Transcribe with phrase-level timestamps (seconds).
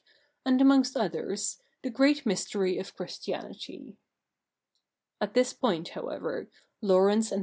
[0.45, 3.97] and., amongst others^ the great mystery of Chris tianity.^
[5.21, 6.49] At this point, however,
[6.81, 7.39] Laurence and